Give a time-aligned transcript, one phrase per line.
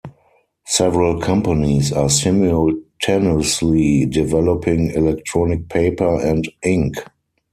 [0.65, 6.95] Several companies are simultaneously developing electronic paper and ink.